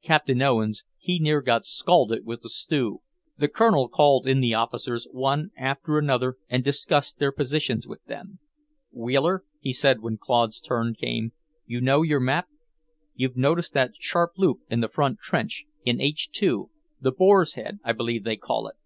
[0.00, 3.00] Captain Owens, he near got scalded with the stew."
[3.36, 8.38] The Colonel called in the officers one after another and discussed their positions with them.
[8.92, 11.32] "Wheeler," he said when Claude's turn came,
[11.66, 12.46] "you know your map?
[13.16, 16.70] You've noticed that sharp loop in the front trench, in H 2;
[17.00, 18.76] the Boar's Head, I believe they call it.